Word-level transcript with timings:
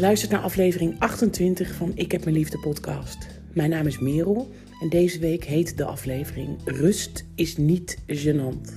Je 0.00 0.06
luistert 0.06 0.30
naar 0.30 0.40
aflevering 0.40 0.98
28 0.98 1.74
van 1.74 1.92
Ik 1.94 2.12
heb 2.12 2.24
mijn 2.24 2.36
liefde 2.36 2.58
podcast. 2.58 3.26
Mijn 3.52 3.70
naam 3.70 3.86
is 3.86 3.98
Merel 3.98 4.50
en 4.80 4.88
deze 4.88 5.18
week 5.18 5.44
heet 5.44 5.76
de 5.76 5.84
aflevering 5.84 6.58
Rust 6.64 7.26
is 7.34 7.56
niet 7.56 7.98
gênant. 8.06 8.72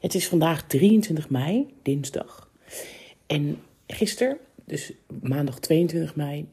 Het 0.00 0.14
is 0.14 0.28
vandaag 0.28 0.66
23 0.66 1.30
mei, 1.30 1.66
dinsdag. 1.82 2.50
En 3.26 3.58
gisteren, 3.86 4.38
dus 4.64 4.92
maandag 5.20 5.60
22 5.60 6.16
mei, 6.16 6.48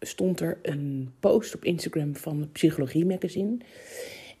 stond 0.00 0.40
er 0.40 0.58
een 0.62 1.12
post 1.20 1.54
op 1.54 1.64
Instagram 1.64 2.16
van 2.16 2.48
Psychologie 2.52 3.06
Magazine. 3.06 3.58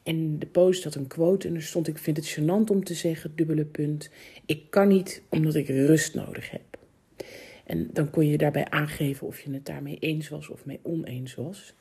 En 0.02 0.38
de 0.38 0.46
post 0.46 0.84
had 0.84 0.94
een 0.94 1.06
quote 1.06 1.48
en 1.48 1.54
er 1.54 1.62
stond: 1.62 1.88
Ik 1.88 1.98
vind 1.98 2.16
het 2.16 2.38
gênant 2.38 2.70
om 2.70 2.84
te 2.84 2.94
zeggen, 2.94 3.32
dubbele 3.34 3.64
punt. 3.64 4.10
Ik 4.46 4.70
kan 4.70 4.88
niet 4.88 5.22
omdat 5.28 5.54
ik 5.54 5.68
rust 5.68 6.14
nodig 6.14 6.50
heb. 6.50 6.78
En 7.64 7.90
dan 7.92 8.10
kon 8.10 8.26
je 8.26 8.38
daarbij 8.38 8.68
aangeven 8.70 9.26
of 9.26 9.40
je 9.40 9.50
het 9.50 9.66
daarmee 9.66 9.96
eens 9.98 10.28
was 10.28 10.48
of 10.48 10.64
mee 10.64 10.80
oneens 10.82 11.34
was. 11.34 11.74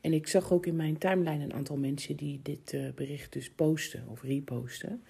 En 0.00 0.12
ik 0.12 0.26
zag 0.26 0.52
ook 0.52 0.66
in 0.66 0.76
mijn 0.76 0.98
timeline 0.98 1.44
een 1.44 1.52
aantal 1.52 1.76
mensen 1.76 2.16
die 2.16 2.40
dit 2.42 2.72
uh, 2.72 2.88
bericht 2.94 3.32
dus 3.32 3.50
posten 3.50 4.04
of 4.08 4.22
reposten. 4.22 5.02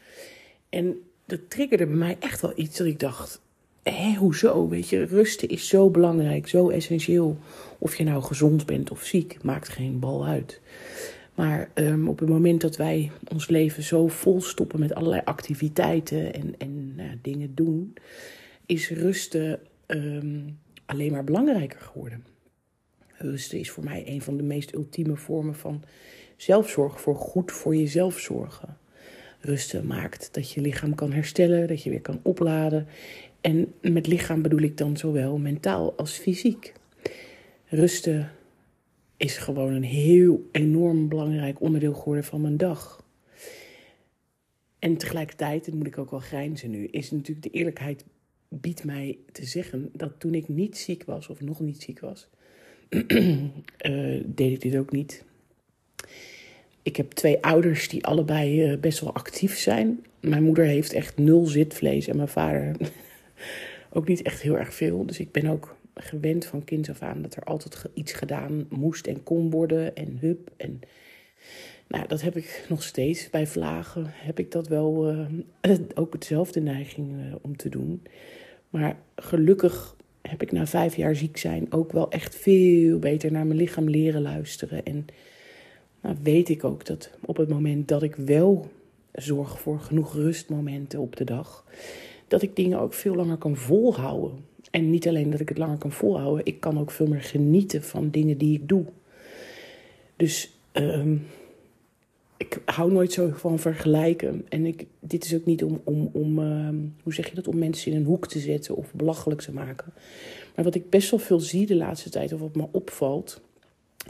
En 0.68 0.96
dat 1.26 1.50
triggerde 1.50 1.86
bij 1.86 1.96
mij 1.96 2.16
echt 2.20 2.40
wel 2.40 2.52
iets 2.56 2.76
dat 2.76 2.86
ik 2.86 3.00
dacht: 3.00 3.40
hé, 3.82 4.14
hoezo? 4.14 4.68
Weet 4.68 4.88
je, 4.88 5.04
rusten 5.04 5.48
is 5.48 5.68
zo 5.68 5.90
belangrijk, 5.90 6.48
zo 6.48 6.68
essentieel. 6.68 7.38
Of 7.78 7.96
je 7.96 8.04
nou 8.04 8.22
gezond 8.22 8.66
bent 8.66 8.90
of 8.90 9.04
ziek, 9.04 9.42
maakt 9.42 9.68
geen 9.68 9.98
bal 9.98 10.26
uit. 10.26 10.60
Maar 11.36 11.70
um, 11.74 12.08
op 12.08 12.18
het 12.18 12.28
moment 12.28 12.60
dat 12.60 12.76
wij 12.76 13.10
ons 13.32 13.48
leven 13.48 13.82
zo 13.82 14.08
vol 14.08 14.40
stoppen 14.40 14.80
met 14.80 14.94
allerlei 14.94 15.22
activiteiten 15.24 16.34
en, 16.34 16.54
en 16.58 16.94
nou, 16.94 17.18
dingen 17.22 17.54
doen, 17.54 17.94
is 18.66 18.90
rusten 18.90 19.60
um, 19.86 20.58
alleen 20.86 21.12
maar 21.12 21.24
belangrijker 21.24 21.80
geworden. 21.80 22.24
Rusten 23.18 23.58
is 23.58 23.70
voor 23.70 23.84
mij 23.84 24.02
een 24.06 24.22
van 24.22 24.36
de 24.36 24.42
meest 24.42 24.74
ultieme 24.74 25.16
vormen 25.16 25.54
van 25.54 25.82
zelfzorg, 26.36 27.00
voor 27.00 27.16
goed 27.16 27.52
voor 27.52 27.76
jezelf 27.76 28.18
zorgen. 28.18 28.78
Rusten 29.40 29.86
maakt 29.86 30.28
dat 30.32 30.50
je 30.50 30.60
lichaam 30.60 30.94
kan 30.94 31.12
herstellen, 31.12 31.68
dat 31.68 31.82
je 31.82 31.90
weer 31.90 32.00
kan 32.00 32.20
opladen. 32.22 32.86
En 33.40 33.72
met 33.80 34.06
lichaam 34.06 34.42
bedoel 34.42 34.60
ik 34.60 34.76
dan 34.76 34.96
zowel 34.96 35.38
mentaal 35.38 35.96
als 35.96 36.12
fysiek. 36.12 36.72
Rusten 37.66 38.30
is 39.16 39.36
gewoon 39.36 39.72
een 39.72 39.84
heel 39.84 40.48
enorm 40.52 41.08
belangrijk 41.08 41.60
onderdeel 41.60 41.94
geworden 41.94 42.24
van 42.24 42.40
mijn 42.40 42.56
dag. 42.56 43.04
En 44.78 44.96
tegelijkertijd, 44.96 45.64
dat 45.64 45.74
moet 45.74 45.86
ik 45.86 45.98
ook 45.98 46.10
wel 46.10 46.20
grijnzen 46.20 46.70
nu, 46.70 46.86
is 46.86 47.10
natuurlijk 47.10 47.42
de 47.42 47.58
eerlijkheid 47.58 48.04
biedt 48.48 48.84
mij 48.84 49.18
te 49.32 49.44
zeggen 49.44 49.90
dat 49.92 50.12
toen 50.18 50.34
ik 50.34 50.48
niet 50.48 50.76
ziek 50.76 51.04
was, 51.04 51.28
of 51.28 51.40
nog 51.40 51.60
niet 51.60 51.82
ziek 51.82 52.00
was, 52.00 52.28
uh, 52.90 53.50
deed 54.24 54.52
ik 54.52 54.60
dit 54.60 54.76
ook 54.76 54.92
niet. 54.92 55.24
Ik 56.82 56.96
heb 56.96 57.10
twee 57.10 57.42
ouders 57.42 57.88
die 57.88 58.04
allebei 58.06 58.72
uh, 58.72 58.78
best 58.78 59.00
wel 59.00 59.14
actief 59.14 59.58
zijn. 59.58 60.04
Mijn 60.20 60.42
moeder 60.42 60.64
heeft 60.64 60.92
echt 60.92 61.18
nul 61.18 61.46
zitvlees 61.46 62.06
en 62.06 62.16
mijn 62.16 62.28
vader 62.28 62.76
ook 63.92 64.08
niet 64.08 64.22
echt 64.22 64.42
heel 64.42 64.58
erg 64.58 64.74
veel. 64.74 65.06
Dus 65.06 65.18
ik 65.18 65.32
ben 65.32 65.46
ook 65.46 65.75
gewend 65.96 66.44
van 66.44 66.64
kind 66.64 66.88
af 66.88 67.02
aan 67.02 67.22
dat 67.22 67.36
er 67.36 67.42
altijd 67.42 67.84
iets 67.94 68.12
gedaan 68.12 68.66
moest 68.68 69.06
en 69.06 69.22
kon 69.22 69.50
worden 69.50 69.96
en 69.96 70.18
hup. 70.20 70.50
En 70.56 70.80
nou, 71.88 72.06
dat 72.08 72.20
heb 72.20 72.36
ik 72.36 72.64
nog 72.68 72.82
steeds. 72.82 73.30
Bij 73.30 73.46
vlagen 73.46 74.06
heb 74.08 74.38
ik 74.38 74.50
dat 74.50 74.68
wel 74.68 75.12
uh, 75.12 75.78
ook 75.94 76.12
hetzelfde 76.12 76.60
neiging 76.60 77.12
uh, 77.12 77.34
om 77.40 77.56
te 77.56 77.68
doen. 77.68 78.02
Maar 78.70 78.98
gelukkig 79.16 79.96
heb 80.22 80.42
ik 80.42 80.52
na 80.52 80.66
vijf 80.66 80.96
jaar 80.96 81.16
ziek 81.16 81.36
zijn 81.36 81.72
ook 81.72 81.92
wel 81.92 82.10
echt 82.10 82.34
veel 82.34 82.98
beter 82.98 83.32
naar 83.32 83.46
mijn 83.46 83.58
lichaam 83.58 83.88
leren 83.88 84.22
luisteren. 84.22 84.84
En 84.84 85.06
nou, 86.00 86.16
weet 86.22 86.48
ik 86.48 86.64
ook 86.64 86.84
dat 86.84 87.10
op 87.24 87.36
het 87.36 87.48
moment 87.48 87.88
dat 87.88 88.02
ik 88.02 88.16
wel 88.16 88.70
zorg 89.12 89.60
voor 89.60 89.80
genoeg 89.80 90.14
rustmomenten 90.14 91.00
op 91.00 91.16
de 91.16 91.24
dag, 91.24 91.64
dat 92.28 92.42
ik 92.42 92.56
dingen 92.56 92.80
ook 92.80 92.94
veel 92.94 93.14
langer 93.14 93.36
kan 93.36 93.56
volhouden. 93.56 94.44
En 94.76 94.90
niet 94.90 95.08
alleen 95.08 95.30
dat 95.30 95.40
ik 95.40 95.48
het 95.48 95.58
langer 95.58 95.78
kan 95.78 95.92
volhouden, 95.92 96.46
ik 96.46 96.60
kan 96.60 96.78
ook 96.78 96.90
veel 96.90 97.06
meer 97.06 97.22
genieten 97.22 97.82
van 97.82 98.10
dingen 98.10 98.38
die 98.38 98.54
ik 98.54 98.68
doe. 98.68 98.84
Dus 100.16 100.50
um, 100.72 101.26
ik 102.36 102.60
hou 102.64 102.92
nooit 102.92 103.12
zo 103.12 103.30
van 103.34 103.58
vergelijken. 103.58 104.46
En 104.48 104.66
ik, 104.66 104.86
dit 105.00 105.24
is 105.24 105.34
ook 105.34 105.44
niet 105.44 105.64
om, 105.64 105.80
om, 105.84 106.10
om 106.12 106.38
uh, 106.38 106.68
hoe 107.02 107.14
zeg 107.14 107.28
je 107.28 107.34
dat, 107.34 107.48
om 107.48 107.58
mensen 107.58 107.92
in 107.92 107.98
een 107.98 108.04
hoek 108.04 108.28
te 108.28 108.38
zetten 108.38 108.76
of 108.76 108.92
belachelijk 108.92 109.40
te 109.40 109.52
maken. 109.52 109.92
Maar 110.54 110.64
wat 110.64 110.74
ik 110.74 110.90
best 110.90 111.10
wel 111.10 111.20
veel 111.20 111.40
zie 111.40 111.66
de 111.66 111.76
laatste 111.76 112.10
tijd, 112.10 112.32
of 112.32 112.40
wat 112.40 112.56
me 112.56 112.66
opvalt, 112.70 113.40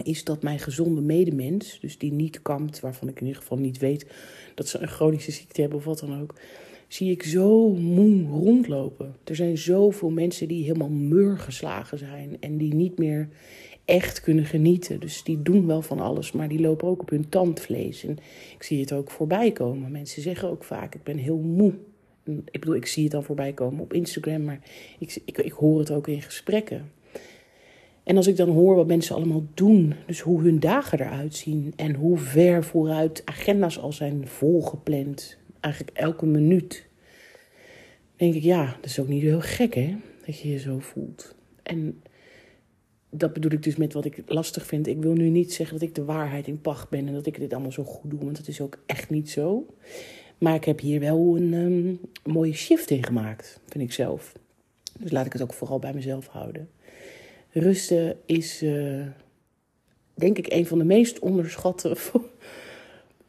is 0.03 0.25
dat 0.25 0.43
mijn 0.43 0.59
gezonde 0.59 1.01
medemens, 1.01 1.79
dus 1.81 1.99
die 1.99 2.13
niet 2.13 2.43
kampt, 2.43 2.81
waarvan 2.81 3.09
ik 3.09 3.21
in 3.21 3.27
ieder 3.27 3.43
geval 3.43 3.59
niet 3.59 3.79
weet 3.79 4.07
dat 4.55 4.69
ze 4.69 4.79
een 4.79 4.89
chronische 4.89 5.33
ziekte 5.33 5.61
hebben 5.61 5.79
of 5.79 5.85
wat 5.85 5.99
dan 5.99 6.21
ook, 6.21 6.35
zie 6.89 7.11
ik 7.11 7.23
zo 7.23 7.69
moe 7.69 8.27
rondlopen. 8.27 9.17
Er 9.25 9.37
zijn 9.37 9.59
zoveel 9.59 10.11
mensen 10.11 10.49
die 10.49 10.65
helemaal 10.65 10.89
mur 10.89 11.39
geslagen 11.39 11.99
zijn 11.99 12.37
en 12.41 12.57
die 12.57 12.75
niet 12.75 12.99
meer 12.99 13.29
echt 13.85 14.21
kunnen 14.21 14.45
genieten. 14.45 15.01
Dus 15.01 15.23
die 15.23 15.43
doen 15.43 15.67
wel 15.67 15.83
van 15.83 16.01
alles, 16.01 16.33
maar 16.33 16.49
die 16.49 16.61
lopen 16.61 16.89
ook 16.89 17.01
op 17.01 17.11
hun 17.11 17.29
tandvlees. 17.29 18.05
En 18.05 18.19
ik 18.55 18.63
zie 18.63 18.81
het 18.81 18.93
ook 18.93 19.11
voorbij 19.11 19.53
komen. 19.53 19.91
Mensen 19.91 20.23
zeggen 20.23 20.49
ook 20.49 20.65
vaak: 20.65 20.95
ik 20.95 21.03
ben 21.03 21.19
heel 21.19 21.39
moe. 21.39 21.73
ik 22.25 22.61
bedoel, 22.61 22.75
ik 22.75 22.87
zie 22.87 23.03
het 23.03 23.13
dan 23.13 23.25
voorbij 23.25 23.53
komen 23.53 23.81
op 23.81 23.93
Instagram, 23.93 24.45
maar 24.45 24.61
ik, 24.99 25.21
ik, 25.25 25.39
ik 25.39 25.53
hoor 25.53 25.79
het 25.79 25.91
ook 25.91 26.09
in 26.09 26.23
gesprekken. 26.23 26.91
En 28.03 28.17
als 28.17 28.27
ik 28.27 28.37
dan 28.37 28.49
hoor 28.49 28.75
wat 28.75 28.87
mensen 28.87 29.17
allemaal 29.17 29.47
doen, 29.55 29.95
dus 30.07 30.21
hoe 30.21 30.43
hun 30.43 30.61
dagen 30.61 31.01
eruit 31.01 31.35
zien 31.35 31.73
en 31.77 31.95
hoe 31.95 32.19
ver 32.19 32.65
vooruit 32.65 33.23
agenda's 33.25 33.79
al 33.79 33.93
zijn 33.93 34.29
volgepland, 34.29 35.37
eigenlijk 35.67 35.97
elke 35.97 36.27
minuut, 36.27 36.87
denk 38.17 38.35
ik, 38.35 38.43
ja, 38.43 38.77
dat 38.81 38.91
is 38.91 38.99
ook 38.99 39.09
niet 39.09 39.23
heel 39.23 39.41
gek 39.41 39.75
hè, 39.75 39.97
dat 40.27 40.39
je 40.39 40.51
je 40.51 40.59
zo 40.59 40.79
voelt. 40.79 41.35
En 41.63 42.03
dat 43.11 43.33
bedoel 43.33 43.51
ik 43.51 43.63
dus 43.63 43.77
met 43.77 43.93
wat 43.93 44.05
ik 44.05 44.23
lastig 44.27 44.67
vind. 44.67 44.87
Ik 44.87 45.03
wil 45.03 45.13
nu 45.13 45.29
niet 45.29 45.53
zeggen 45.53 45.79
dat 45.79 45.89
ik 45.89 45.95
de 45.95 46.05
waarheid 46.05 46.47
in 46.47 46.61
pacht 46.61 46.89
ben 46.89 47.07
en 47.07 47.13
dat 47.13 47.27
ik 47.27 47.39
dit 47.39 47.53
allemaal 47.53 47.73
zo 47.73 47.85
goed 47.85 48.11
doe, 48.11 48.25
want 48.25 48.37
dat 48.37 48.49
is 48.49 48.61
ook 48.61 48.79
echt 48.87 49.11
niet 49.11 49.31
zo. 49.31 49.67
Maar 50.39 50.55
ik 50.55 50.65
heb 50.65 50.81
hier 50.81 51.01
wel 51.01 51.37
een 51.37 51.53
um, 51.53 52.01
mooie 52.25 52.53
shift 52.53 52.91
in 52.91 53.05
gemaakt, 53.05 53.61
vind 53.69 53.85
ik 53.85 53.93
zelf. 53.93 54.33
Dus 54.99 55.11
laat 55.11 55.27
ik 55.27 55.33
het 55.33 55.43
ook 55.43 55.53
vooral 55.53 55.79
bij 55.79 55.93
mezelf 55.93 56.27
houden. 56.27 56.69
Rusten 57.51 58.17
is, 58.27 58.63
uh, 58.63 59.07
denk 60.15 60.39
ik, 60.39 60.53
een 60.53 60.67
van 60.67 60.79
de 60.79 60.85
meest 60.85 61.19
onderschatte 61.19 61.97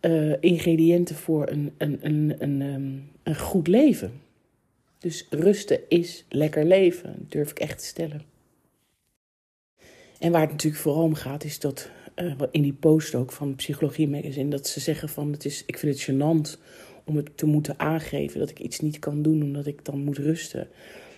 uh, 0.08 0.34
ingrediënten 0.40 1.16
voor 1.16 1.50
een, 1.50 1.74
een, 1.78 2.00
een, 2.02 2.36
een, 2.40 2.62
um, 2.62 3.10
een 3.24 3.38
goed 3.38 3.68
leven. 3.68 4.12
Dus 5.00 5.28
rusten 5.30 5.80
is 5.88 6.26
lekker 6.30 6.66
leven, 6.66 7.26
durf 7.30 7.52
ik 7.52 7.60
echt 7.60 7.80
te 7.80 7.86
stellen. 7.86 8.22
En 10.20 10.32
waar 10.32 10.42
het 10.42 10.52
natuurlijk 10.52 10.82
vooral 10.82 11.04
om 11.04 11.14
gaat, 11.14 11.44
is 11.44 11.60
dat 11.60 11.90
uh, 12.16 12.34
in 12.52 12.62
die 12.62 12.74
post 12.74 13.16
ook 13.16 13.32
van 13.32 13.56
Psychologie 13.56 14.08
Magazine, 14.08 14.50
dat 14.50 14.68
ze 14.68 14.80
zeggen 14.80 15.10
van 15.10 15.32
het 15.32 15.46
is, 15.46 15.64
ik 15.66 15.78
vind 15.78 15.94
het 15.94 16.10
gênant 16.10 16.62
om 17.04 17.16
het 17.16 17.38
te 17.38 17.46
moeten 17.46 17.80
aangeven 17.80 18.40
dat 18.40 18.50
ik 18.50 18.60
iets 18.60 18.80
niet 18.80 19.00
kan 19.00 19.22
doen 19.22 19.42
omdat 19.42 19.66
ik 19.66 19.86
dan 19.86 20.00
moet 20.00 20.18
rusten. 20.18 20.68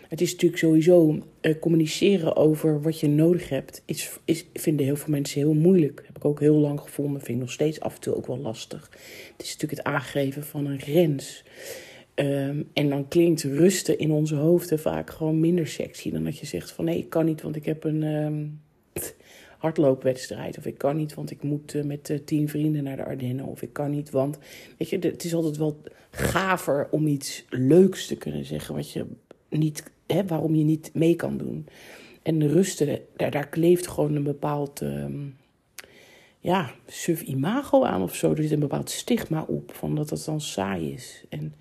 Het 0.10 0.22
is 0.22 0.32
natuurlijk 0.32 0.62
sowieso 0.62 1.24
uh, 1.42 1.60
communiceren 1.60 2.36
over 2.36 2.82
wat 2.82 3.00
je 3.00 3.08
nodig 3.08 3.50
hebt, 3.50 3.82
is, 3.86 4.12
is, 4.26 4.46
vinden 4.54 4.86
heel 4.86 4.96
veel 4.96 5.12
mensen 5.14 5.40
heel 5.40 5.54
moeilijk. 5.54 6.02
heb 6.06 6.18
ik 6.18 6.26
ook 6.26 6.40
heel 6.40 6.56
lang 6.56 6.80
gevonden, 6.80 7.22
vind 7.22 7.40
nog 7.40 7.52
steeds 7.52 7.80
af 7.80 7.96
en 7.96 8.02
toe 8.02 8.16
ook 8.16 8.28
wel 8.28 8.38
lastig. 8.38 8.90
Het 9.38 9.46
is 9.46 9.54
natuurlijk 9.54 9.82
het 9.82 9.94
aangeven 9.94 10.44
van 10.44 10.66
een 10.66 10.80
grens. 10.80 11.44
Um, 12.16 12.70
en 12.74 12.90
dan 12.90 13.08
klinkt 13.08 13.44
rusten 13.44 14.00
in 14.00 14.12
onze 14.12 14.36
hoofden 14.36 14.80
vaak 14.80 15.10
gewoon 15.10 15.40
minder 15.40 15.68
sexy 15.68 16.12
dan 16.12 16.24
dat 16.24 16.38
je 16.38 16.46
zegt 16.46 16.72
van 16.72 16.86
nee, 16.86 16.98
ik 16.98 17.10
kan 17.10 17.26
niet, 17.26 17.42
want 17.42 17.56
ik 17.56 17.66
heb 17.66 17.84
een. 17.84 18.04
Um, 18.04 18.62
hardloopwedstrijd. 19.60 20.58
Of 20.58 20.66
ik 20.66 20.78
kan 20.78 20.96
niet, 20.96 21.14
want 21.14 21.32
ik 21.32 21.44
moet 21.44 21.74
uh, 21.74 21.84
met 21.84 22.10
uh, 22.10 22.20
tien 22.26 22.50
vrienden 22.50 22.84
naar 22.84 22.98
de 22.98 23.06
Ardennen. 23.06 23.46
Of 23.46 23.62
ik 23.62 23.74
kan 23.74 23.92
niet, 23.92 24.10
want... 24.10 24.38
Weet 24.78 24.90
je, 24.90 25.00
het 25.00 25.24
is 25.24 25.34
altijd 25.34 25.58
wel 25.58 25.82
gaver 26.12 26.88
om 26.92 27.08
iets 27.08 27.46
leuks 27.50 28.08
te 28.08 28.16
kunnen 28.16 28.46
zeggen... 28.46 28.76
Wat 28.76 28.92
je 28.92 29.06
niet, 29.50 29.84
hè, 30.14 30.26
waarom 30.26 30.56
je 30.56 30.64
niet 30.64 30.92
mee 30.94 31.16
kan 31.16 31.38
doen. 31.38 31.68
En 32.22 32.48
rusten, 32.48 33.02
daar, 33.16 33.32
daar 33.32 33.48
kleeft 33.48 33.88
gewoon 33.88 34.16
een 34.16 34.24
bepaald... 34.24 34.82
Um, 34.82 35.38
ja, 36.42 36.72
suf 36.88 37.22
imago 37.22 37.84
aan 37.84 38.02
of 38.02 38.16
zo. 38.16 38.32
Er 38.32 38.42
zit 38.42 38.52
een 38.52 38.60
bepaald 38.60 38.90
stigma 38.90 39.44
op 39.48 39.74
van 39.74 39.96
dat 39.96 40.10
dat 40.10 40.24
dan 40.26 40.42
saai 40.42 40.94
is. 40.94 41.24
En 41.30 41.54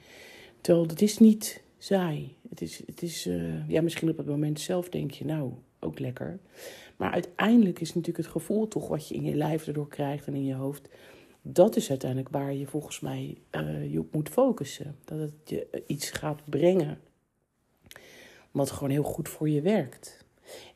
terwijl 0.61 0.87
het 0.87 1.03
is 1.03 1.19
niet 1.19 1.63
saai. 1.79 2.35
Het 2.49 2.61
is, 2.61 2.83
het 2.87 3.03
is 3.03 3.27
uh, 3.27 3.69
ja, 3.69 3.83
misschien 3.83 4.11
op 4.11 4.17
het 4.17 4.27
moment 4.27 4.61
zelf 4.61 4.89
denk 4.89 5.11
je, 5.11 5.25
nou, 5.25 5.53
ook 5.81 5.99
lekker. 5.99 6.39
Maar 6.97 7.11
uiteindelijk 7.11 7.81
is 7.81 7.89
natuurlijk 7.89 8.25
het 8.25 8.27
gevoel 8.27 8.69
toch 8.69 8.89
wat 8.89 9.09
je 9.09 9.15
in 9.15 9.25
je 9.25 9.35
lijf 9.35 9.67
erdoor 9.67 9.89
krijgt 9.89 10.27
en 10.27 10.35
in 10.35 10.45
je 10.45 10.55
hoofd 10.55 10.89
dat 11.43 11.77
is 11.77 11.91
uiteindelijk 11.91 12.31
waar 12.31 12.55
je 12.55 12.67
volgens 12.67 13.01
mij 13.01 13.37
uh, 13.51 13.93
je 13.93 13.99
op 13.99 14.13
moet 14.13 14.29
focussen. 14.29 14.97
Dat 15.05 15.19
het 15.19 15.33
je 15.45 15.83
iets 15.87 16.11
gaat 16.11 16.43
brengen 16.45 16.99
wat 18.51 18.71
gewoon 18.71 18.91
heel 18.91 19.03
goed 19.03 19.29
voor 19.29 19.49
je 19.49 19.61
werkt. 19.61 20.25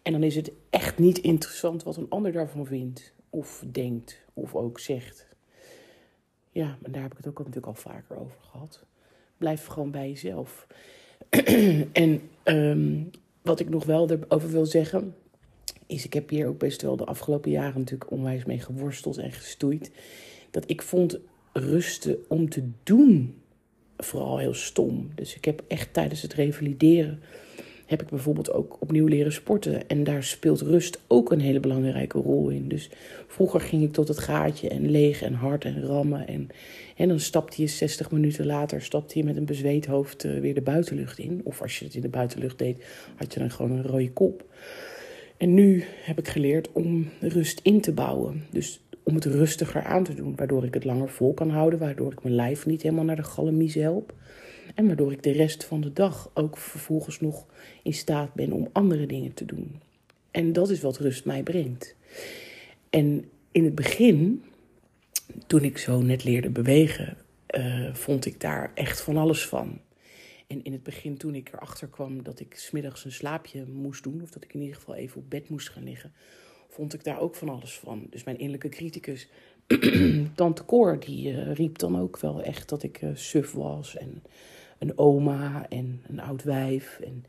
En 0.03 0.13
dan 0.13 0.23
is 0.23 0.35
het 0.35 0.53
echt 0.71 0.99
niet 0.99 1.19
interessant 1.19 1.83
wat 1.83 1.97
een 1.97 2.09
ander 2.11 2.33
daarvan 2.33 2.67
vindt, 2.67 3.13
of 3.31 3.65
denkt, 3.73 4.21
of 4.35 4.55
ook 4.55 4.81
zegt. 4.81 5.27
Ja, 6.51 6.77
maar 6.81 6.91
daar 6.91 7.03
heb 7.03 7.11
ik 7.11 7.17
het 7.17 7.29
ook 7.29 7.39
natuurlijk 7.39 7.67
al 7.67 7.75
vaker 7.75 8.17
over 8.17 8.37
gehad. 8.41 8.85
Blijf 9.39 9.67
gewoon 9.67 9.91
bij 9.91 10.09
jezelf. 10.09 10.67
en 11.93 12.31
um, 12.45 13.11
wat 13.43 13.61
ik 13.61 13.69
nog 13.69 13.85
wel 13.85 14.11
erover 14.11 14.51
wil 14.51 14.67
zeggen, 14.67 15.15
is 15.87 16.05
ik 16.05 16.13
heb 16.13 16.29
hier 16.29 16.47
ook 16.47 16.59
best 16.59 16.83
wel 16.83 16.97
de 16.97 17.05
afgelopen 17.05 17.51
jaren 17.51 17.79
natuurlijk 17.79 18.11
onwijs 18.11 18.45
mee 18.45 18.61
geworsteld 18.61 19.19
en 19.19 19.33
gestoeid. 19.33 19.91
Dat 20.51 20.71
ik 20.71 20.83
vond 20.83 21.19
rusten 21.53 22.25
om 22.29 22.49
te 22.49 22.71
doen 22.83 23.42
vooral 24.05 24.39
heel 24.39 24.55
stom. 24.55 25.11
Dus 25.15 25.37
ik 25.37 25.45
heb 25.45 25.63
echt 25.69 25.95
tijdens 25.95 26.23
het 26.23 26.35
revalideren 26.35 27.21
heb 27.93 28.03
ik 28.03 28.09
bijvoorbeeld 28.09 28.53
ook 28.53 28.77
opnieuw 28.81 29.07
leren 29.07 29.33
sporten. 29.33 29.89
En 29.89 30.05
daar 30.05 30.23
speelt 30.23 30.61
rust 30.61 31.01
ook 31.07 31.33
een 31.33 31.41
hele 31.41 31.61
belangrijke 31.61 32.19
rol 32.19 32.49
in. 32.49 32.69
Dus 32.69 32.91
vroeger 33.27 33.61
ging 33.61 33.83
ik 33.83 33.93
tot 33.93 34.09
het 34.09 34.19
gaatje 34.19 34.69
en 34.69 34.91
leeg 34.91 35.23
en 35.23 35.35
hard 35.35 35.65
en 35.65 35.83
rammen. 35.83 36.27
En, 36.27 36.49
en 36.97 37.09
dan 37.09 37.21
stapte 37.21 37.63
je 37.63 37.69
60 37.69 38.11
minuten 38.11 38.47
later 38.47 38.83
stapte 38.83 39.19
je 39.19 39.25
met 39.25 39.37
een 39.37 39.45
bezweet 39.45 39.87
hoofd 39.87 40.25
eh, 40.25 40.39
weer 40.39 40.55
de 40.55 40.61
buitenlucht 40.61 41.19
in. 41.19 41.41
Of 41.45 41.63
als 41.63 41.79
je 41.79 41.85
het 41.85 41.95
in 41.95 42.01
de 42.01 42.09
buitenlucht 42.09 42.59
deed, 42.59 42.85
had 43.17 43.33
je 43.33 43.41
dan 43.41 43.51
gewoon 43.51 43.71
een 43.71 43.87
rode 43.87 44.13
kop. 44.13 44.45
En 45.37 45.55
nu 45.55 45.85
heb 46.03 46.19
ik 46.19 46.29
geleerd 46.29 46.73
om 46.73 47.09
rust 47.21 47.61
in 47.63 47.81
te 47.81 47.93
bouwen. 47.93 48.45
Dus 48.51 48.81
om 49.13 49.19
het 49.19 49.35
rustiger 49.35 49.83
aan 49.83 50.05
te 50.05 50.15
doen, 50.15 50.37
waardoor 50.37 50.65
ik 50.65 50.75
het 50.75 50.85
langer 50.85 51.09
vol 51.09 51.35
kan 51.35 51.51
houden, 51.51 51.79
waardoor 51.79 52.13
ik 52.13 52.23
mijn 52.23 52.35
lijf 52.35 52.67
niet 52.67 52.83
helemaal 52.83 53.05
naar 53.05 53.17
de 53.17 53.23
galamise 53.23 53.81
help. 53.81 54.15
En 54.75 54.87
waardoor 54.87 55.13
ik 55.13 55.23
de 55.23 55.33
rest 55.33 55.65
van 55.65 55.81
de 55.81 55.93
dag 55.93 56.31
ook 56.35 56.57
vervolgens 56.57 57.21
nog 57.21 57.47
in 57.83 57.95
staat 57.95 58.35
ben 58.35 58.53
om 58.53 58.69
andere 58.73 59.07
dingen 59.07 59.35
te 59.35 59.45
doen. 59.45 59.81
En 60.31 60.53
dat 60.53 60.71
is 60.71 60.81
wat 60.81 60.99
rust 60.99 61.25
mij 61.25 61.43
brengt. 61.43 61.97
En 62.91 63.25
in 63.51 63.65
het 63.65 63.75
begin, 63.75 64.43
toen 65.47 65.63
ik 65.63 65.79
zo 65.79 66.01
net 66.01 66.25
leerde 66.25 66.51
bewegen, 66.51 67.17
uh, 67.57 67.95
vond 67.95 68.27
ik 68.27 68.41
daar 68.41 68.73
echt 68.75 69.01
van 69.01 69.17
alles 69.17 69.47
van. 69.47 69.81
En 70.47 70.65
in 70.65 70.73
het 70.73 70.83
begin, 70.83 71.17
toen 71.17 71.35
ik 71.35 71.51
erachter 71.53 71.89
kwam 71.89 72.23
dat 72.23 72.41
ik 72.41 72.55
smiddags 72.55 73.05
een 73.05 73.13
slaapje 73.13 73.65
moest 73.67 74.03
doen, 74.03 74.23
of 74.23 74.31
dat 74.31 74.45
ik 74.45 74.55
in 74.55 74.61
ieder 74.61 74.77
geval 74.77 74.95
even 74.95 75.21
op 75.21 75.31
bed 75.31 75.49
moest 75.49 75.69
gaan 75.69 75.85
liggen, 75.85 76.13
vond 76.73 76.95
ik 76.95 77.05
daar 77.05 77.21
ook 77.21 77.35
van 77.35 77.49
alles 77.49 77.79
van. 77.79 78.07
Dus 78.11 78.25
mijn 78.25 78.37
innerlijke 78.37 78.69
criticus, 78.69 79.29
Tante 80.35 80.65
Cor, 80.65 81.01
die 81.01 81.33
uh, 81.33 81.53
riep 81.55 81.79
dan 81.79 81.99
ook 81.99 82.19
wel 82.19 82.43
echt 82.43 82.69
dat 82.69 82.83
ik 82.83 83.03
uh, 83.03 83.11
suf 83.15 83.53
was 83.53 83.97
en 83.97 84.23
een 84.79 84.99
oma 84.99 85.67
en 85.69 86.03
een 86.09 86.21
oud 86.21 86.43
wijf. 86.43 87.01
En 87.05 87.25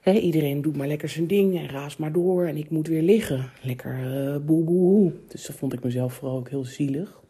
hè, 0.00 0.12
iedereen 0.12 0.62
doet 0.62 0.76
maar 0.76 0.86
lekker 0.86 1.08
zijn 1.08 1.26
ding 1.26 1.58
en 1.58 1.68
raast 1.68 1.98
maar 1.98 2.12
door 2.12 2.46
en 2.46 2.56
ik 2.56 2.70
moet 2.70 2.88
weer 2.88 3.02
liggen. 3.02 3.50
Lekker 3.62 3.98
uh, 3.98 4.36
boe 4.36 4.64
boe. 4.64 5.12
Dus 5.28 5.46
dat 5.46 5.56
vond 5.56 5.72
ik 5.72 5.84
mezelf 5.84 6.14
vooral 6.14 6.36
ook 6.36 6.48
heel 6.48 6.64
zielig. 6.64 7.20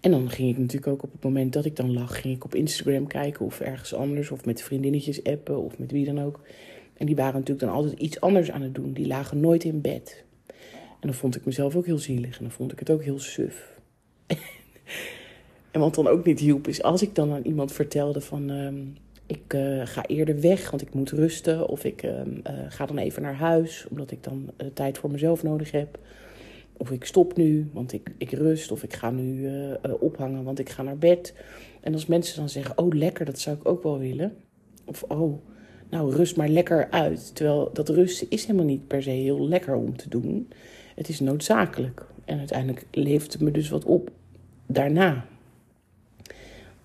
En 0.00 0.10
dan 0.10 0.30
ging 0.30 0.50
ik 0.50 0.58
natuurlijk 0.58 0.92
ook 0.92 1.02
op 1.02 1.12
het 1.12 1.22
moment 1.22 1.52
dat 1.52 1.64
ik 1.64 1.76
dan 1.76 1.92
lag, 1.92 2.20
ging 2.20 2.36
ik 2.36 2.44
op 2.44 2.54
Instagram 2.54 3.06
kijken 3.06 3.44
of 3.44 3.60
ergens 3.60 3.94
anders, 3.94 4.30
of 4.30 4.44
met 4.44 4.62
vriendinnetjes 4.62 5.24
appen 5.24 5.58
of 5.58 5.78
met 5.78 5.90
wie 5.90 6.04
dan 6.04 6.20
ook. 6.20 6.40
En 6.96 7.06
die 7.06 7.16
waren 7.16 7.34
natuurlijk 7.34 7.66
dan 7.66 7.74
altijd 7.74 7.98
iets 7.98 8.20
anders 8.20 8.50
aan 8.50 8.62
het 8.62 8.74
doen. 8.74 8.92
Die 8.92 9.06
lagen 9.06 9.40
nooit 9.40 9.64
in 9.64 9.80
bed. 9.80 10.24
En 11.00 11.10
dan 11.10 11.14
vond 11.14 11.36
ik 11.36 11.44
mezelf 11.44 11.76
ook 11.76 11.86
heel 11.86 11.98
zielig 11.98 12.36
en 12.36 12.42
dan 12.42 12.52
vond 12.52 12.72
ik 12.72 12.78
het 12.78 12.90
ook 12.90 13.02
heel 13.02 13.18
suf. 13.18 13.78
en 15.72 15.80
wat 15.80 15.94
dan 15.94 16.06
ook 16.06 16.24
niet 16.24 16.40
hielp, 16.40 16.68
is 16.68 16.82
als 16.82 17.02
ik 17.02 17.14
dan 17.14 17.32
aan 17.32 17.44
iemand 17.44 17.72
vertelde 17.72 18.20
van... 18.20 18.50
Ehm, 18.50 18.82
ik 19.26 19.54
uh, 19.54 19.86
ga 19.86 20.06
eerder 20.06 20.40
weg, 20.40 20.70
want 20.70 20.82
ik 20.82 20.94
moet 20.94 21.10
rusten. 21.10 21.68
Of 21.68 21.84
ik 21.84 22.02
uh, 22.02 22.10
uh, 22.10 22.52
ga 22.68 22.86
dan 22.86 22.98
even 22.98 23.22
naar 23.22 23.34
huis, 23.34 23.86
omdat 23.90 24.10
ik 24.10 24.22
dan 24.22 24.50
tijd 24.74 24.98
voor 24.98 25.10
mezelf 25.10 25.42
nodig 25.42 25.70
heb. 25.70 25.98
Of 26.76 26.90
ik 26.90 27.04
stop 27.04 27.36
nu, 27.36 27.70
want 27.72 27.92
ik, 27.92 28.10
ik 28.18 28.30
rust. 28.30 28.72
Of 28.72 28.82
ik 28.82 28.92
ga 28.92 29.10
nu 29.10 29.48
ophangen, 30.00 30.44
want 30.44 30.58
ik 30.58 30.68
ga 30.68 30.82
naar 30.82 30.98
bed. 30.98 31.34
En 31.80 31.92
als 31.92 32.06
mensen 32.06 32.36
dan 32.36 32.48
zeggen, 32.48 32.78
oh 32.78 32.94
lekker, 32.94 33.24
dat 33.24 33.38
zou 33.38 33.56
ik 33.56 33.68
ook 33.68 33.82
wel 33.82 33.98
willen. 33.98 34.36
Of 34.84 35.02
oh, 35.02 35.46
nou 35.90 36.14
rust 36.14 36.36
maar 36.36 36.48
lekker 36.48 36.90
uit. 36.90 37.34
Terwijl 37.34 37.70
dat 37.72 37.88
rusten 37.88 38.26
is 38.30 38.44
helemaal 38.44 38.66
niet 38.66 38.86
per 38.86 39.02
se 39.02 39.10
heel 39.10 39.48
lekker 39.48 39.74
om 39.74 39.96
te 39.96 40.08
doen. 40.08 40.48
Het 40.94 41.08
is 41.08 41.20
noodzakelijk. 41.20 42.06
En 42.24 42.38
uiteindelijk 42.38 42.86
levert 42.90 43.32
het 43.32 43.42
me 43.42 43.50
dus 43.50 43.68
wat 43.68 43.84
op 43.84 44.10
daarna. 44.66 45.26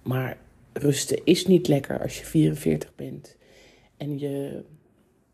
Maar 0.01 0.37
rusten 0.73 1.21
is 1.23 1.45
niet 1.45 1.67
lekker 1.67 2.01
als 2.01 2.19
je 2.19 2.25
44 2.25 2.95
bent 2.95 3.37
en 3.97 4.19
je 4.19 4.63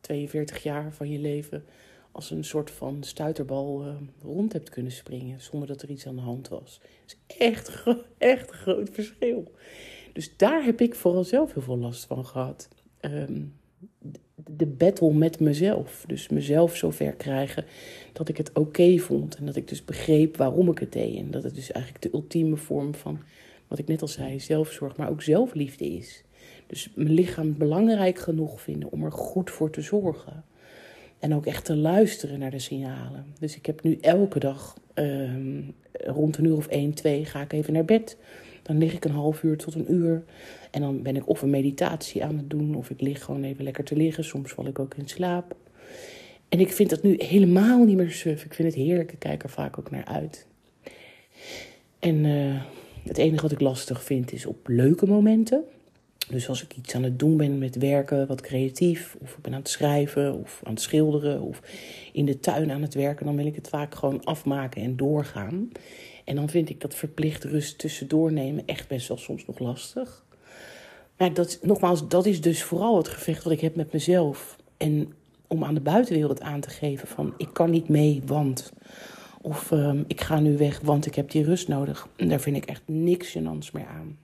42 0.01 0.63
jaar 0.63 0.93
van 0.93 1.09
je 1.09 1.19
leven 1.19 1.63
als 2.11 2.31
een 2.31 2.43
soort 2.43 2.71
van 2.71 3.03
stuiterbal 3.03 3.85
uh, 3.85 3.93
rond 4.23 4.53
hebt 4.53 4.69
kunnen 4.69 4.91
springen 4.91 5.41
zonder 5.41 5.67
dat 5.67 5.81
er 5.81 5.89
iets 5.89 6.07
aan 6.07 6.15
de 6.15 6.21
hand 6.21 6.47
was. 6.47 6.79
Dat 7.05 7.17
is 7.27 7.37
echt, 7.37 7.83
echt 8.17 8.49
een 8.49 8.55
groot 8.55 8.89
verschil. 8.89 9.51
Dus 10.13 10.37
daar 10.37 10.63
heb 10.63 10.81
ik 10.81 10.95
vooral 10.95 11.23
zelf 11.23 11.53
heel 11.53 11.61
veel 11.61 11.77
last 11.77 12.05
van 12.05 12.25
gehad. 12.25 12.67
Um, 13.01 13.53
de 14.35 14.65
battle 14.65 15.13
met 15.13 15.39
mezelf. 15.39 16.03
Dus 16.07 16.29
mezelf 16.29 16.75
zover 16.75 17.13
krijgen 17.13 17.65
dat 18.13 18.29
ik 18.29 18.37
het 18.37 18.51
oké 18.53 18.97
vond. 18.97 19.35
En 19.35 19.45
dat 19.45 19.55
ik 19.55 19.67
dus 19.67 19.85
begreep 19.85 20.37
waarom 20.37 20.69
ik 20.69 20.79
het 20.79 20.91
deed. 20.91 21.17
En 21.17 21.31
dat 21.31 21.43
het 21.43 21.55
dus 21.55 21.71
eigenlijk 21.71 22.03
de 22.03 22.13
ultieme 22.13 22.57
vorm 22.57 22.95
van, 22.95 23.19
wat 23.67 23.79
ik 23.79 23.87
net 23.87 24.01
al 24.01 24.07
zei, 24.07 24.39
zelfzorg, 24.39 24.97
maar 24.97 25.09
ook 25.09 25.21
zelfliefde 25.21 25.85
is. 25.85 26.23
Dus 26.67 26.91
mijn 26.95 27.11
lichaam 27.11 27.57
belangrijk 27.57 28.19
genoeg 28.19 28.61
vinden 28.61 28.91
om 28.91 29.03
er 29.03 29.11
goed 29.11 29.51
voor 29.51 29.69
te 29.69 29.81
zorgen. 29.81 30.43
En 31.19 31.35
ook 31.35 31.45
echt 31.45 31.65
te 31.65 31.75
luisteren 31.75 32.39
naar 32.39 32.51
de 32.51 32.59
signalen. 32.59 33.25
Dus 33.39 33.55
ik 33.55 33.65
heb 33.65 33.83
nu 33.83 33.97
elke 34.01 34.39
dag 34.39 34.77
ehm, 34.93 35.61
rond 35.91 36.37
een 36.37 36.45
uur 36.45 36.55
of 36.55 36.67
één, 36.67 36.93
twee 36.93 37.25
ga 37.25 37.41
ik 37.41 37.53
even 37.53 37.73
naar 37.73 37.85
bed. 37.85 38.17
Dan 38.65 38.77
lig 38.77 38.93
ik 38.93 39.05
een 39.05 39.11
half 39.11 39.43
uur 39.43 39.57
tot 39.57 39.75
een 39.75 39.93
uur. 39.93 40.23
En 40.71 40.81
dan 40.81 41.01
ben 41.01 41.15
ik 41.15 41.29
of 41.29 41.41
een 41.41 41.49
meditatie 41.49 42.23
aan 42.23 42.37
het 42.37 42.49
doen, 42.49 42.75
of 42.75 42.89
ik 42.89 43.01
lig 43.01 43.23
gewoon 43.23 43.43
even 43.43 43.63
lekker 43.63 43.83
te 43.83 43.95
liggen. 43.95 44.23
Soms 44.23 44.51
val 44.51 44.67
ik 44.67 44.79
ook 44.79 44.95
in 44.95 45.07
slaap. 45.07 45.55
En 46.49 46.59
ik 46.59 46.71
vind 46.71 46.89
dat 46.89 47.03
nu 47.03 47.15
helemaal 47.17 47.83
niet 47.83 47.97
meer 47.97 48.11
suf. 48.11 48.45
Ik 48.45 48.53
vind 48.53 48.73
het 48.73 48.83
heerlijk. 48.83 49.11
Ik 49.11 49.19
kijk 49.19 49.43
er 49.43 49.49
vaak 49.49 49.79
ook 49.79 49.91
naar 49.91 50.05
uit. 50.05 50.47
En 51.99 52.23
uh, 52.23 52.61
het 53.03 53.17
enige 53.17 53.41
wat 53.41 53.51
ik 53.51 53.59
lastig 53.59 54.03
vind 54.03 54.33
is 54.33 54.45
op 54.45 54.67
leuke 54.67 55.05
momenten. 55.05 55.63
Dus 56.29 56.49
als 56.49 56.63
ik 56.63 56.75
iets 56.75 56.95
aan 56.95 57.03
het 57.03 57.19
doen 57.19 57.37
ben 57.37 57.57
met 57.57 57.75
werken, 57.77 58.27
wat 58.27 58.41
creatief, 58.41 59.15
of 59.19 59.35
ik 59.35 59.41
ben 59.41 59.53
aan 59.53 59.59
het 59.59 59.69
schrijven, 59.69 60.39
of 60.39 60.61
aan 60.63 60.73
het 60.73 60.81
schilderen, 60.81 61.41
of 61.41 61.61
in 62.13 62.25
de 62.25 62.39
tuin 62.39 62.71
aan 62.71 62.81
het 62.81 62.93
werken, 62.93 63.25
dan 63.25 63.35
wil 63.35 63.45
ik 63.45 63.55
het 63.55 63.69
vaak 63.69 63.95
gewoon 63.95 64.23
afmaken 64.23 64.81
en 64.81 64.95
doorgaan. 64.95 65.69
En 66.25 66.35
dan 66.35 66.49
vind 66.49 66.69
ik 66.69 66.81
dat 66.81 66.95
verplicht 66.95 67.43
rust 67.43 67.77
tussendoor 67.77 68.31
nemen 68.31 68.65
echt 68.65 68.87
best 68.87 69.07
wel 69.07 69.17
soms 69.17 69.45
nog 69.45 69.59
lastig. 69.59 70.25
Maar 71.17 71.33
dat, 71.33 71.59
nogmaals, 71.61 72.07
dat 72.07 72.25
is 72.25 72.41
dus 72.41 72.63
vooral 72.63 72.97
het 72.97 73.07
gevecht 73.07 73.43
wat 73.43 73.53
ik 73.53 73.61
heb 73.61 73.75
met 73.75 73.91
mezelf. 73.91 74.57
En 74.77 75.13
om 75.47 75.63
aan 75.63 75.73
de 75.73 75.81
buitenwereld 75.81 76.41
aan 76.41 76.61
te 76.61 76.69
geven 76.69 77.07
van 77.07 77.33
ik 77.37 77.49
kan 77.53 77.69
niet 77.69 77.89
mee, 77.89 78.21
want... 78.25 78.73
Of 79.41 79.71
um, 79.71 80.03
ik 80.07 80.21
ga 80.21 80.39
nu 80.39 80.57
weg, 80.57 80.79
want 80.79 81.05
ik 81.05 81.15
heb 81.15 81.31
die 81.31 81.43
rust 81.43 81.67
nodig. 81.67 82.07
En 82.15 82.29
daar 82.29 82.39
vind 82.39 82.55
ik 82.55 82.65
echt 82.65 82.81
niks 82.85 83.37
gênants 83.37 83.71
meer 83.73 83.87
aan. 83.87 84.17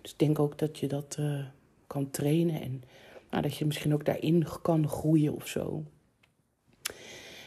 Dus 0.00 0.12
ik 0.12 0.18
denk 0.18 0.38
ook 0.38 0.58
dat 0.58 0.78
je 0.78 0.86
dat 0.86 1.16
uh, 1.20 1.44
kan 1.86 2.10
trainen. 2.10 2.62
En 2.62 2.82
nou, 3.30 3.42
dat 3.42 3.56
je 3.56 3.66
misschien 3.66 3.94
ook 3.94 4.04
daarin 4.04 4.46
kan 4.62 4.88
groeien 4.88 5.34
of 5.34 5.46
zo. 5.46 5.84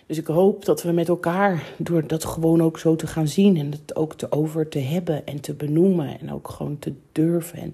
Dus 0.06 0.18
ik 0.18 0.28
hoop 0.28 0.66
dat 0.66 0.84
we 0.84 0.92
met 0.92 1.08
elkaar, 1.08 1.64
door 1.78 2.08
dat 2.08 2.26
gewoon 2.26 2.62
ook 2.62 2.80
zo 2.80 2.96
te 2.96 3.08
gaan 3.08 3.28
zien 3.28 3.58
en 3.58 3.72
het 3.72 3.96
ook 3.96 4.14
te 4.14 4.32
over 4.32 4.68
te 4.68 4.80
hebben 4.80 5.26
en 5.26 5.42
te 5.42 5.54
benoemen 5.54 6.20
en 6.20 6.32
ook 6.32 6.48
gewoon 6.50 6.80
te 6.80 6.94
durven 7.12 7.60
en 7.60 7.74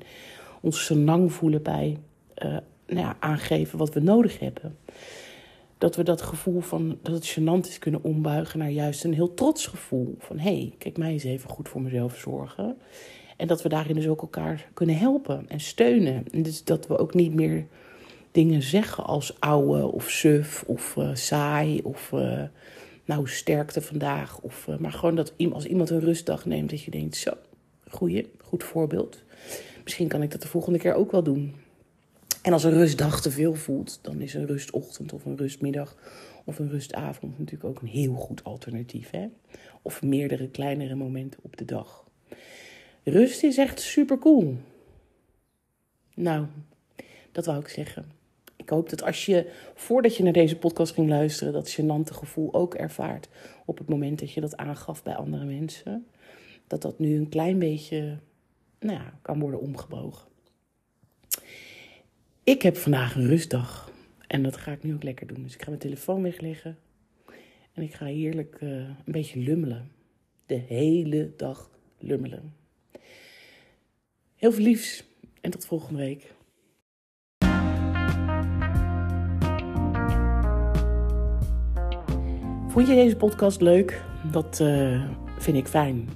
ons 0.61 0.85
senang 0.85 1.33
voelen 1.33 1.61
bij 1.61 1.97
uh, 2.43 2.57
nou 2.88 3.00
ja, 3.00 3.15
aangeven 3.19 3.77
wat 3.77 3.93
we 3.93 4.00
nodig 4.00 4.39
hebben. 4.39 4.77
Dat 5.77 5.95
we 5.95 6.03
dat 6.03 6.21
gevoel 6.21 6.61
van 6.61 6.97
dat 7.01 7.15
het 7.15 7.39
gênant 7.39 7.67
is 7.67 7.79
kunnen 7.79 8.03
ombuigen 8.03 8.59
naar 8.59 8.69
juist 8.69 9.03
een 9.03 9.13
heel 9.13 9.33
trots 9.33 9.67
gevoel. 9.67 10.15
Van 10.19 10.39
hé, 10.39 10.57
hey, 10.57 10.75
kijk 10.77 10.97
mij 10.97 11.11
eens 11.11 11.23
even 11.23 11.50
goed 11.50 11.69
voor 11.69 11.81
mezelf 11.81 12.17
zorgen. 12.17 12.77
En 13.38 13.47
dat 13.47 13.61
we 13.61 13.69
daarin 13.69 13.95
dus 13.95 14.07
ook 14.07 14.21
elkaar 14.21 14.67
kunnen 14.73 14.97
helpen 14.97 15.45
en 15.47 15.59
steunen. 15.59 16.25
En 16.31 16.41
dus 16.41 16.63
dat 16.63 16.88
we 16.88 16.97
ook 16.97 17.13
niet 17.13 17.33
meer 17.33 17.65
dingen 18.31 18.61
zeggen 18.61 19.05
als 19.05 19.39
ouwe 19.39 19.91
of 19.91 20.09
suf 20.09 20.63
of 20.67 20.95
uh, 20.95 21.15
saai 21.15 21.81
of 21.83 22.11
uh, 22.11 22.43
nou 23.05 23.27
sterkte 23.27 23.81
vandaag. 23.81 24.39
Of, 24.39 24.67
uh, 24.67 24.77
maar 24.77 24.91
gewoon 24.91 25.15
dat 25.15 25.33
als 25.51 25.65
iemand 25.65 25.89
een 25.89 26.00
rustdag 26.00 26.45
neemt, 26.45 26.69
dat 26.69 26.81
je 26.81 26.91
denkt, 26.91 27.15
zo, 27.15 27.31
goeie, 27.89 28.31
goed 28.41 28.63
voorbeeld. 28.63 29.23
Misschien 29.83 30.07
kan 30.07 30.21
ik 30.21 30.31
dat 30.31 30.41
de 30.41 30.47
volgende 30.47 30.79
keer 30.79 30.93
ook 30.93 31.11
wel 31.11 31.23
doen. 31.23 31.55
En 32.41 32.53
als 32.53 32.63
een 32.63 32.73
rustdag 32.73 33.21
te 33.21 33.31
veel 33.31 33.53
voelt, 33.53 34.00
dan 34.01 34.21
is 34.21 34.33
een 34.33 34.45
rustochtend 34.45 35.13
of 35.13 35.25
een 35.25 35.38
rustmiddag 35.38 35.95
Of 36.45 36.59
een 36.59 36.69
rustavond 36.69 37.39
natuurlijk 37.39 37.69
ook 37.69 37.81
een 37.81 37.88
heel 37.88 38.13
goed 38.13 38.43
alternatief. 38.43 39.09
Hè? 39.09 39.27
Of 39.81 40.01
meerdere 40.01 40.50
kleinere 40.50 40.95
momenten 40.95 41.39
op 41.43 41.57
de 41.57 41.65
dag. 41.65 42.05
Rust 43.03 43.43
is 43.43 43.57
echt 43.57 43.79
super 43.79 44.17
cool. 44.17 44.55
Nou, 46.15 46.45
dat 47.31 47.45
wou 47.45 47.59
ik 47.59 47.67
zeggen. 47.67 48.20
Ik 48.62 48.70
hoop 48.70 48.89
dat 48.89 49.03
als 49.03 49.25
je, 49.25 49.51
voordat 49.75 50.15
je 50.15 50.24
naar 50.24 50.34
deze 50.34 50.58
podcast 50.58 50.94
ging 50.94 51.10
luisteren, 51.10 51.53
dat 51.53 51.80
gênante 51.80 52.13
gevoel 52.13 52.53
ook 52.53 52.75
ervaart 52.75 53.30
op 53.65 53.77
het 53.77 53.89
moment 53.89 54.20
dat 54.20 54.32
je 54.32 54.41
dat 54.41 54.58
aangaf 54.58 55.03
bij 55.03 55.15
andere 55.15 55.46
mensen. 55.46 56.08
Dat 56.68 56.82
dat 56.82 57.00
nu 57.00 57.18
een 57.18 57.30
klein 57.30 57.60
beetje, 57.60 58.18
nou 58.80 58.94
ja, 58.98 59.13
kan 59.22 59.39
worden 59.39 59.60
omgebogen. 59.60 60.27
Ik 62.44 62.62
heb 62.62 62.77
vandaag 62.77 63.15
een 63.15 63.27
rustdag. 63.27 63.91
En 64.27 64.44
dat 64.44 64.58
ga 64.58 64.72
ik 64.72 64.84
nu 64.84 64.94
ook 64.94 65.03
lekker 65.03 65.27
doen. 65.27 65.44
Dus 65.44 65.53
ik 65.53 65.62
ga 65.62 65.68
mijn 65.68 65.82
telefoon 65.82 66.22
wegleggen. 66.22 66.77
En 67.74 67.84
ik 67.84 67.94
ga 67.94 68.06
heerlijk 68.06 68.62
uh, 68.62 68.70
een 68.72 68.96
beetje 69.06 69.39
lummelen. 69.39 69.91
De 70.46 70.62
hele 70.68 71.34
dag 71.38 71.72
lummelen. 71.98 72.53
Heel 74.36 74.51
veel 74.51 74.63
liefs 74.63 75.03
en 75.41 75.51
tot 75.51 75.65
volgende 75.65 76.00
week. 76.00 76.34
Vond 82.71 82.87
je 82.87 82.95
deze 82.95 83.15
podcast 83.15 83.61
leuk? 83.61 84.03
Dat 84.31 84.59
uh, 84.61 85.03
vind 85.37 85.57
ik 85.57 85.67
fijn. 85.67 86.09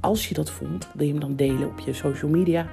Als 0.00 0.28
je 0.28 0.34
dat 0.34 0.50
vond, 0.50 0.88
wil 0.94 1.06
je 1.06 1.12
hem 1.12 1.20
dan 1.20 1.36
delen 1.36 1.68
op 1.68 1.78
je 1.78 1.92
social 1.92 2.30
media. 2.30 2.66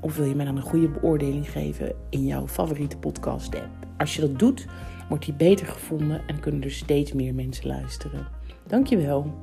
Of 0.00 0.16
wil 0.16 0.26
je 0.26 0.34
mij 0.34 0.44
dan 0.44 0.56
een 0.56 0.62
goede 0.62 0.88
beoordeling 0.88 1.50
geven 1.50 1.94
in 2.10 2.24
jouw 2.24 2.46
favoriete 2.48 2.96
podcast 2.96 3.54
app. 3.54 3.86
Als 3.96 4.14
je 4.14 4.20
dat 4.20 4.38
doet, 4.38 4.66
wordt 5.08 5.24
die 5.24 5.34
beter 5.34 5.66
gevonden 5.66 6.20
en 6.26 6.40
kunnen 6.40 6.62
er 6.62 6.70
steeds 6.70 7.12
meer 7.12 7.34
mensen 7.34 7.66
luisteren. 7.66 8.26
Dankjewel. 8.66 9.34